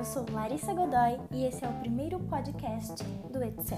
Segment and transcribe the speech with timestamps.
[0.00, 3.76] Eu sou Larissa Godoy e esse é o primeiro podcast do Etc.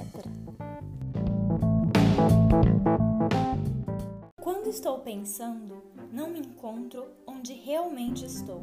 [4.40, 5.82] Quando estou pensando,
[6.12, 8.63] não me encontro onde realmente estou.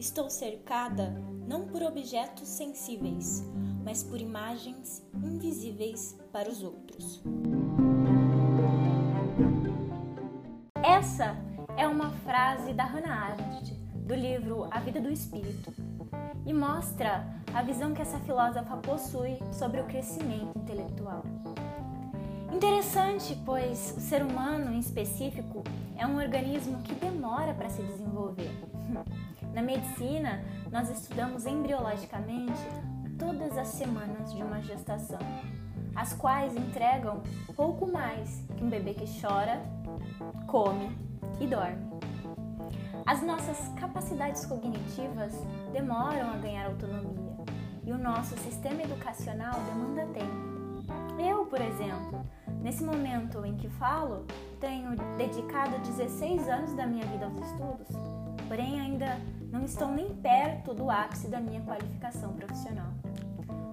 [0.00, 1.10] Estou cercada
[1.46, 3.44] não por objetos sensíveis,
[3.84, 7.22] mas por imagens invisíveis para os outros.
[10.82, 11.36] Essa
[11.76, 13.74] é uma frase da Hannah Arendt,
[14.08, 15.72] do livro A Vida do Espírito,
[16.46, 21.24] e mostra a visão que essa filósofa possui sobre o crescimento intelectual.
[22.52, 25.62] Interessante, pois o ser humano em específico
[25.96, 28.50] é um organismo que demora para se desenvolver.
[29.54, 32.60] Na medicina, nós estudamos embriologicamente
[33.18, 35.18] todas as semanas de uma gestação,
[35.94, 37.22] as quais entregam
[37.54, 39.60] pouco mais que um bebê que chora,
[40.46, 40.96] come
[41.38, 41.90] e dorme.
[43.06, 45.32] As nossas capacidades cognitivas
[45.72, 47.36] demoram a ganhar autonomia
[47.84, 50.50] e o nosso sistema educacional demanda tempo.
[51.18, 52.24] Eu, por exemplo,
[52.62, 54.26] nesse momento em que falo,
[54.60, 57.88] tenho dedicado 16 anos da minha vida aos estudos,
[58.48, 59.18] porém ainda
[59.50, 62.92] não estou nem perto do ápice da minha qualificação profissional.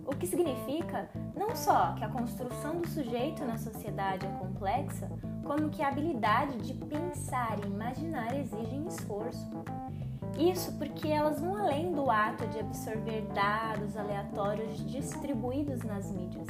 [0.07, 5.09] O que significa não só que a construção do sujeito na sociedade é complexa,
[5.43, 9.45] como que a habilidade de pensar e imaginar exigem esforço.
[10.37, 16.47] Isso porque elas vão além do ato de absorver dados aleatórios distribuídos nas mídias.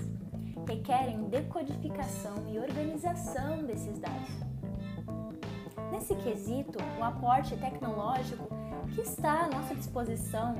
[0.67, 4.30] Requerem decodificação e organização desses dados.
[5.92, 8.47] Nesse quesito, o aporte tecnológico
[8.94, 10.53] que está à nossa disposição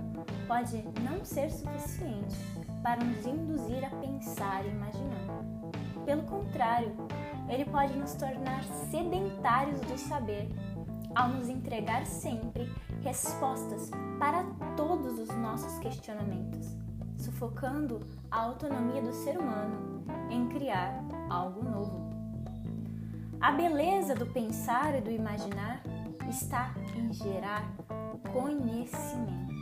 [0.48, 2.36] pode não ser suficiente
[2.88, 5.44] para nos induzir a pensar e imaginar.
[6.06, 6.96] Pelo contrário,
[7.50, 10.48] ele pode nos tornar sedentários do saber,
[11.14, 12.72] ao nos entregar sempre
[13.02, 14.46] respostas para
[14.78, 16.78] todos os nossos questionamentos,
[17.18, 18.00] sufocando
[18.32, 22.10] a autonomia do ser humano em criar algo novo.
[23.42, 25.82] A beleza do pensar e do imaginar
[26.30, 27.70] está em gerar
[28.32, 29.58] conhecimento.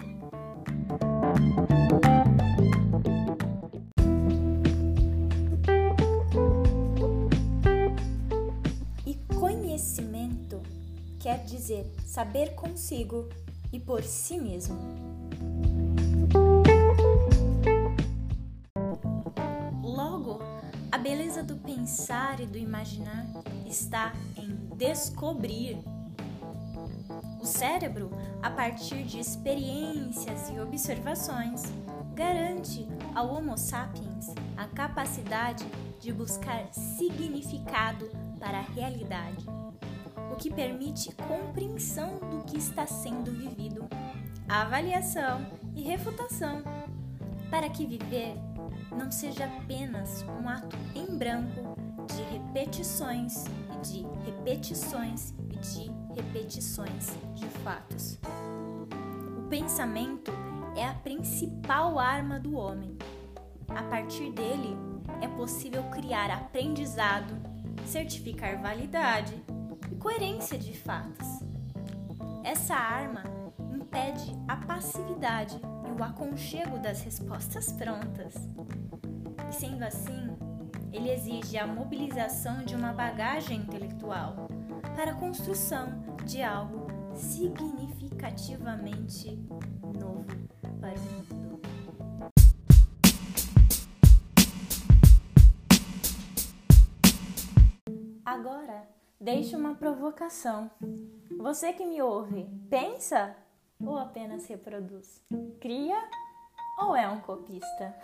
[11.65, 13.27] Dizer saber consigo
[13.73, 14.77] e por si mesmo.
[19.81, 20.39] Logo,
[20.91, 23.25] a beleza do pensar e do imaginar
[23.65, 25.79] está em descobrir.
[27.41, 28.11] O cérebro,
[28.43, 31.63] a partir de experiências e observações,
[32.13, 35.65] garante ao Homo sapiens a capacidade
[35.99, 38.09] de buscar significado
[38.39, 39.45] para a realidade,
[40.31, 43.87] o que permite compreensão do que está sendo vivido,
[44.47, 45.45] avaliação
[45.75, 46.61] e refutação,
[47.49, 48.35] para que viver
[48.91, 51.75] não seja apenas um ato em branco
[52.07, 58.19] de repetições e de repetições e de repetições de fatos.
[59.37, 60.31] O pensamento
[60.75, 62.97] é a principal arma do homem.
[63.69, 64.77] A partir dele,
[65.21, 67.33] é possível criar aprendizado
[67.85, 69.33] certificar validade
[70.05, 71.27] coerência de fatos.
[72.43, 73.23] Essa arma
[73.73, 78.35] impede a passividade e o aconchego das respostas prontas.
[79.49, 80.37] E sendo assim,
[80.93, 84.47] ele exige a mobilização de uma bagagem intelectual
[84.95, 86.85] para a construção de algo
[87.15, 89.35] significativamente
[89.99, 90.27] novo
[90.79, 91.59] para o mundo.
[98.23, 98.87] Agora,
[99.19, 100.69] deixe uma provocação.
[101.37, 103.35] Você que me ouve, pensa
[103.79, 105.23] ou apenas reproduz?
[105.59, 106.01] Cria
[106.79, 107.95] ou é um copista?